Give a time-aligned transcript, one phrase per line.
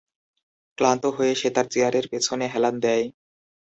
[0.77, 3.05] ক্লান্ত হয়ে সে তার চেয়ারের পেছনে হেলান দেয়।